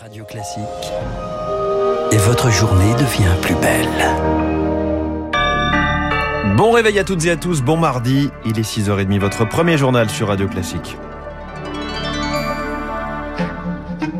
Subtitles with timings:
[0.00, 0.64] Radio Classique.
[2.10, 3.86] Et votre journée devient plus belle.
[6.56, 10.10] Bon réveil à toutes et à tous, bon mardi, il est 6h30, votre premier journal
[10.10, 10.96] sur Radio Classique.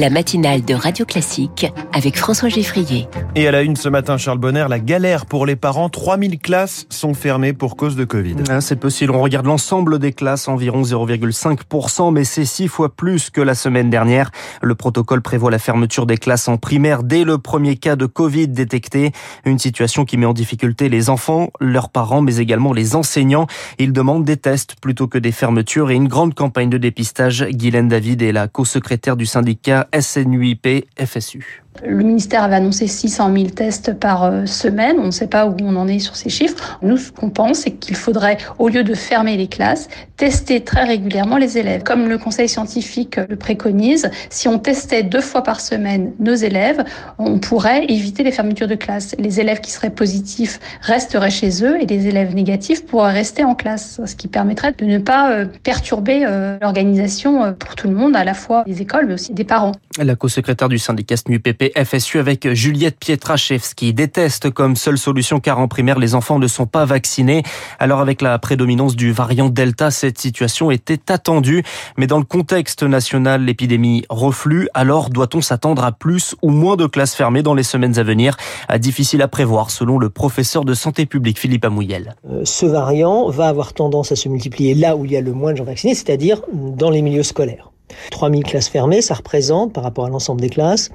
[0.00, 3.06] La matinale de Radio Classique avec François Geffrier.
[3.34, 5.90] Et à la une ce matin, Charles Bonner, la galère pour les parents.
[5.90, 8.36] 3000 classes sont fermées pour cause de Covid.
[8.48, 9.12] Ah, c'est possible.
[9.12, 13.90] On regarde l'ensemble des classes, environ 0,5%, mais c'est six fois plus que la semaine
[13.90, 14.30] dernière.
[14.62, 18.48] Le protocole prévoit la fermeture des classes en primaire dès le premier cas de Covid
[18.48, 19.12] détecté.
[19.44, 23.48] Une situation qui met en difficulté les enfants, leurs parents, mais également les enseignants.
[23.78, 27.44] Ils demandent des tests plutôt que des fermetures et une grande campagne de dépistage.
[27.50, 31.42] Guylaine David est la co-secrétaire du syndicat SNUIP FSU.
[31.84, 34.96] Le ministère avait annoncé 600 000 tests par euh, semaine.
[34.98, 36.78] On ne sait pas où on en est sur ces chiffres.
[36.82, 40.84] Nous, ce qu'on pense, c'est qu'il faudrait, au lieu de fermer les classes, tester très
[40.84, 41.82] régulièrement les élèves.
[41.82, 46.84] Comme le conseil scientifique le préconise, si on testait deux fois par semaine nos élèves,
[47.18, 49.14] on pourrait éviter les fermetures de classes.
[49.18, 53.54] Les élèves qui seraient positifs resteraient chez eux et les élèves négatifs pourraient rester en
[53.54, 58.16] classe, ce qui permettrait de ne pas euh, perturber euh, l'organisation pour tout le monde,
[58.16, 59.72] à la fois des écoles, mais aussi des parents.
[59.98, 65.68] La co-secrétaire du syndicat SNUPP FSU avec Juliette Pietraszewski déteste comme seule solution car en
[65.68, 67.42] primaire les enfants ne sont pas vaccinés.
[67.78, 71.62] Alors avec la prédominance du variant Delta, cette situation était attendue.
[71.96, 74.68] Mais dans le contexte national, l'épidémie reflue.
[74.74, 78.36] Alors doit-on s'attendre à plus ou moins de classes fermées dans les semaines à venir?
[78.78, 82.14] Difficile à prévoir selon le professeur de santé publique Philippe Amouyel.
[82.28, 85.32] Euh, ce variant va avoir tendance à se multiplier là où il y a le
[85.32, 87.69] moins de gens vaccinés, c'est-à-dire dans les milieux scolaires.
[88.10, 90.90] 3000 classes fermées, ça représente, par rapport à l'ensemble des classes,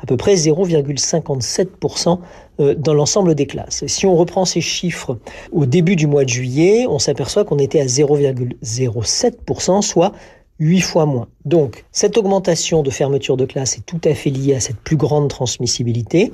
[0.00, 2.18] à peu près 0,57%
[2.60, 3.82] euh, dans l'ensemble des classes.
[3.82, 5.18] Et si on reprend ces chiffres
[5.52, 10.12] au début du mois de juillet, on s'aperçoit qu'on était à 0,07%, soit
[10.60, 11.28] 8 fois moins.
[11.44, 14.96] Donc, cette augmentation de fermeture de classe est tout à fait liée à cette plus
[14.96, 16.32] grande transmissibilité.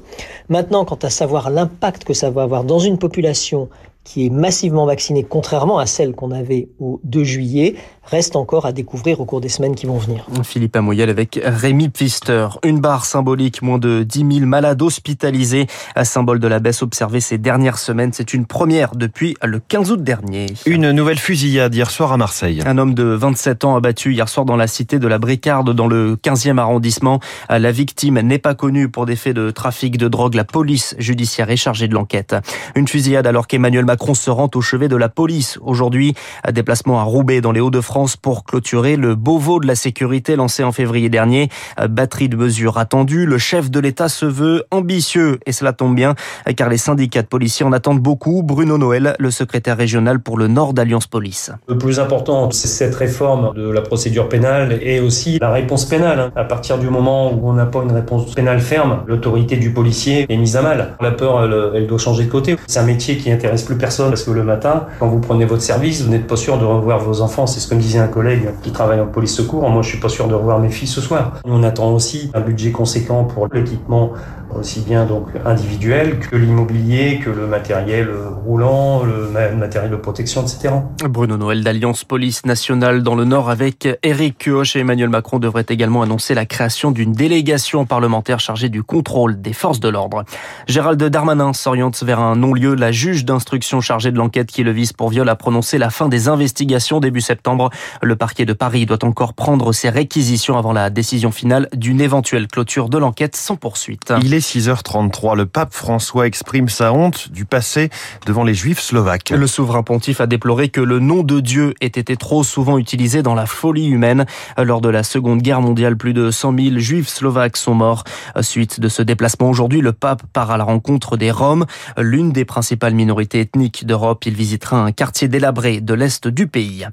[0.48, 3.68] Maintenant, quant à savoir l'impact que ça va avoir dans une population
[4.06, 7.74] qui est massivement vaccinée, contrairement à celle qu'on avait au 2 juillet,
[8.04, 10.24] reste encore à découvrir au cours des semaines qui vont venir.
[10.44, 12.46] Philippe Amoyel avec Rémi Pfister.
[12.62, 17.18] Une barre symbolique, moins de 10 000 malades hospitalisés, un symbole de la baisse observée
[17.18, 18.12] ces dernières semaines.
[18.12, 20.46] C'est une première depuis le 15 août dernier.
[20.66, 22.62] Une nouvelle fusillade hier soir à Marseille.
[22.64, 25.88] Un homme de 27 ans abattu hier soir dans la cité de la Bricarde, dans
[25.88, 27.20] le 15e arrondissement.
[27.48, 30.34] La victime n'est pas connue pour des faits de trafic de drogue.
[30.34, 32.34] La police judiciaire est chargée de l'enquête.
[32.74, 35.58] Une fusillade alors qu'Emmanuel Macron se rend au chevet de la police.
[35.62, 36.14] Aujourd'hui,
[36.52, 40.72] déplacement à Roubaix dans les Hauts-de-France pour clôturer le Beauvau de la sécurité lancé en
[40.72, 41.48] février dernier.
[41.88, 43.26] Batterie de mesures attendues.
[43.26, 46.14] Le chef de l'État se veut ambitieux et cela tombe bien
[46.56, 48.42] car les syndicats de policiers en attendent beaucoup.
[48.42, 51.50] Bruno Noël, le secrétaire régional pour le Nord d'Alliance Police.
[51.68, 56.30] Le plus important, c'est cette réforme de la procédure pénale et aussi la réponse pénale.
[56.36, 60.26] À partir du moment où on n'a pas une réponse pénale ferme, l'autorité du policier
[60.28, 60.96] est mise à mal.
[61.00, 62.56] La peur, elle, doit changer de côté.
[62.68, 65.62] C'est un métier qui intéresse plus personne parce que le matin, quand vous prenez votre
[65.62, 67.46] service, vous n'êtes pas sûr de revoir vos enfants.
[67.46, 69.68] C'est ce que me disait un collègue qui travaille en police secours.
[69.68, 71.32] Moi, je suis pas sûr de revoir mes filles ce soir.
[71.44, 74.12] On attend aussi un budget conséquent pour l'équipement
[74.54, 78.08] aussi bien donc individuel que l'immobilier, que le matériel
[78.44, 80.74] roulant, le matériel de protection, etc.
[81.08, 86.02] Bruno Noël d'Alliance Police Nationale dans le Nord avec Éric Kioch Emmanuel Macron devrait également
[86.02, 90.24] annoncer la création d'une délégation parlementaire chargée du contrôle des forces de l'ordre.
[90.68, 92.74] Gérald Darmanin s'oriente vers un non-lieu.
[92.74, 96.08] La juge d'instruction chargée de l'enquête qui le vise pour viol a prononcé la fin
[96.08, 97.70] des investigations début septembre.
[98.02, 102.46] Le parquet de Paris doit encore prendre ses réquisitions avant la décision finale d'une éventuelle
[102.48, 104.12] clôture de l'enquête sans poursuite.
[104.22, 105.36] Il est 6h33.
[105.36, 107.90] Le pape François exprime sa honte du passé
[108.26, 109.30] devant les juifs slovaques.
[109.30, 113.22] Le souverain pontife a déploré que le nom de Dieu ait été trop souvent utilisé
[113.22, 114.26] dans la folie humaine.
[114.66, 118.02] Lors de la Seconde Guerre mondiale, plus de 100 000 juifs slovaques sont morts.
[118.40, 121.66] Suite de ce déplacement aujourd'hui, le pape part à la rencontre des Roms,
[121.96, 124.26] l'une des principales minorités ethniques d'Europe.
[124.26, 126.84] Il visitera un quartier délabré de l'Est du pays.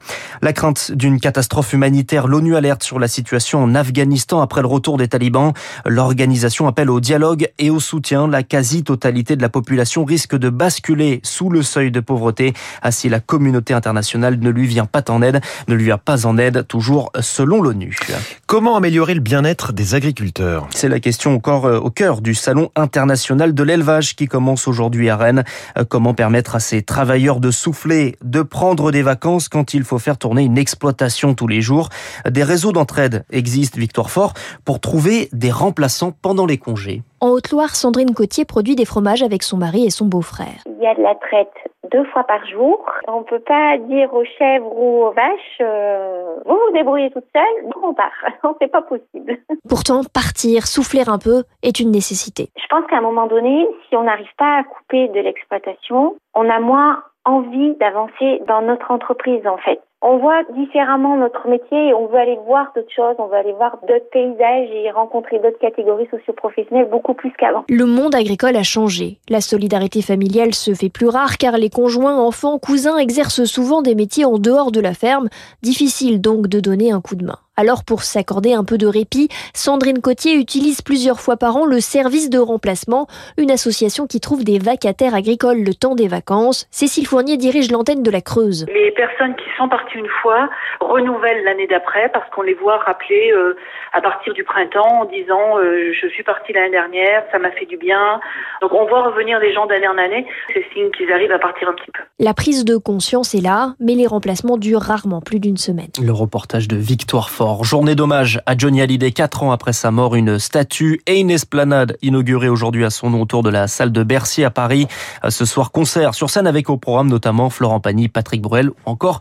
[0.43, 4.97] La crainte d'une catastrophe humanitaire, l'ONU alerte sur la situation en Afghanistan après le retour
[4.97, 5.53] des talibans.
[5.87, 8.27] L'organisation appelle au dialogue et au soutien.
[8.27, 12.53] La quasi-totalité de la population risque de basculer sous le seuil de pauvreté
[12.91, 16.37] si la communauté internationale ne lui vient pas en aide, ne lui vient pas en
[16.37, 17.97] aide, toujours selon l'ONU.
[18.45, 20.67] Comment améliorer le bien-être des agriculteurs?
[20.69, 25.17] C'est la question encore au cœur du Salon international de l'élevage qui commence aujourd'hui à
[25.17, 25.43] Rennes.
[25.89, 30.17] Comment permettre à ces travailleurs de souffler, de prendre des vacances quand il faut faire
[30.17, 31.89] tourner une exploitation tous les jours?
[32.29, 34.33] Des réseaux d'entraide existent, Victoire Fort,
[34.65, 37.01] pour trouver des remplaçants pendant les congés.
[37.19, 40.63] En Haute-Loire, Sandrine Cotier produit des fromages avec son mari et son beau-frère.
[40.67, 42.83] Il y a de la traite deux fois par jour.
[43.07, 47.25] On ne peut pas dire aux chèvres ou aux vaches, euh, vous vous débrouillez toute
[47.33, 48.11] seule, donc on part.
[48.61, 49.37] C'est pas possible.
[49.69, 52.49] Pourtant, partir, souffler un peu est une nécessité.
[52.57, 56.49] Je pense qu'à un moment donné, si on n'arrive pas à couper de l'exploitation, on
[56.49, 59.79] a moins envie d'avancer dans notre entreprise en fait.
[60.05, 63.77] On voit différemment notre métier on veut aller voir d'autres choses, on veut aller voir
[63.87, 67.63] d'autres paysages et rencontrer d'autres catégories socioprofessionnelles beaucoup plus qu'avant.
[67.69, 69.17] Le monde agricole a changé.
[69.29, 73.95] La solidarité familiale se fait plus rare car les conjoints, enfants, cousins exercent souvent des
[73.95, 75.29] métiers en dehors de la ferme.
[75.61, 77.39] Difficile donc de donner un coup de main.
[77.55, 81.81] Alors pour s'accorder un peu de répit, Sandrine Cotier utilise plusieurs fois par an le
[81.81, 83.05] service de remplacement,
[83.37, 86.65] une association qui trouve des vacataires agricoles le temps des vacances.
[86.71, 88.65] Cécile Fournier dirige l'antenne de la Creuse.
[88.73, 93.31] Les personnes qui sont parties une fois renouvellent l'année d'après parce qu'on les voit rappeler
[93.35, 93.55] euh,
[93.93, 97.67] à partir du printemps en disant euh, je suis partie l'année dernière, ça m'a fait
[97.67, 98.19] du bien.
[98.63, 101.69] Donc on voit revenir les gens d'année en année, c'est signe qu'ils arrivent à partir
[101.69, 102.01] un petit peu.
[102.17, 105.89] La prise de conscience est là, mais les remplacements durent rarement plus d'une semaine.
[106.01, 107.42] Le reportage de Victoire Fort.
[107.61, 111.97] Journée d'hommage à Johnny Hallyday, quatre ans après sa mort, une statue et une esplanade
[112.01, 114.87] inaugurée aujourd'hui à son nom autour de la salle de Bercy à Paris.
[115.27, 119.19] Ce soir, concert sur scène avec au programme notamment Florent Pagny, Patrick Bruel ou encore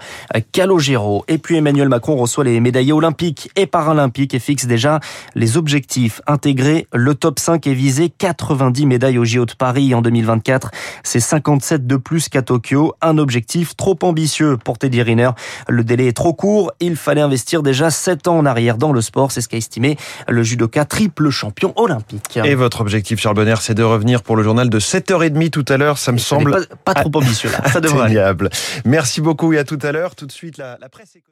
[0.53, 1.25] Calogero.
[1.27, 5.01] Et puis Emmanuel Macron reçoit les médaillés olympiques et paralympiques et fixe déjà
[5.35, 6.21] les objectifs.
[6.29, 10.71] Intégrer le top 5 et viser 90 médailles au JO de Paris en 2024.
[11.03, 12.95] C'est 57 de plus qu'à Tokyo.
[13.03, 15.31] Un objectif trop ambitieux pour Teddy Riner.
[15.69, 16.71] Le délai est trop court.
[16.79, 19.32] Il fallait investir déjà 7 temps en arrière dans le sport.
[19.32, 19.97] C'est ce qu'a estimé
[20.29, 22.38] le judoka triple champion olympique.
[22.44, 25.76] Et votre objectif, Charles Bonner, c'est de revenir pour le journal de 7h30 tout à
[25.76, 25.99] l'heure.
[25.99, 27.69] Ça me semble pas, pas, trop ambitieux là.
[27.69, 28.12] Ça devrait
[28.85, 30.14] Merci beaucoup et à tout à l'heure.
[30.14, 31.23] Tout de suite, la, la presse économique.